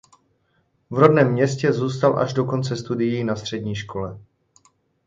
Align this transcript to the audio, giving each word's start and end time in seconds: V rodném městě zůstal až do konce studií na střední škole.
V 0.89 0.97
rodném 0.97 1.31
městě 1.31 1.73
zůstal 1.73 2.19
až 2.19 2.33
do 2.33 2.45
konce 2.45 2.75
studií 2.75 3.23
na 3.23 3.35
střední 3.35 3.75
škole. 3.75 4.19